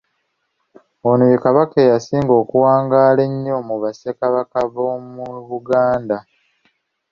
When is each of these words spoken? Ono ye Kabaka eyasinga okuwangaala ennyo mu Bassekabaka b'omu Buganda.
Ono 1.09 1.23
ye 1.31 1.37
Kabaka 1.43 1.75
eyasinga 1.85 2.33
okuwangaala 2.41 3.21
ennyo 3.29 3.55
mu 3.67 3.75
Bassekabaka 3.81 4.59
b'omu 4.73 5.25
Buganda. 5.49 6.17